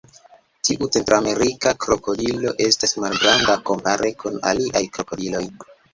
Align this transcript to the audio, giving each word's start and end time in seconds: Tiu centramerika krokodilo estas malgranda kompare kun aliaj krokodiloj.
Tiu 0.67 0.87
centramerika 0.95 1.73
krokodilo 1.85 2.53
estas 2.69 2.97
malgranda 3.05 3.59
kompare 3.69 4.11
kun 4.25 4.41
aliaj 4.53 4.83
krokodiloj. 4.97 5.45